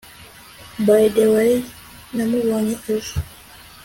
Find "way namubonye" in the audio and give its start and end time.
1.35-2.75